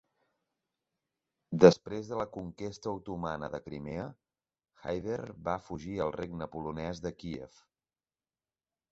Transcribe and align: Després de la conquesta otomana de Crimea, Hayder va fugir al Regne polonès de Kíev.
Després 1.63 2.07
de 2.13 2.17
la 2.21 2.25
conquesta 2.37 2.93
otomana 2.95 3.49
de 3.55 3.59
Crimea, 3.65 4.05
Hayder 4.93 5.19
va 5.49 5.55
fugir 5.67 5.99
al 6.07 6.15
Regne 6.15 6.47
polonès 6.57 7.03
de 7.05 7.13
Kíev. 7.19 7.61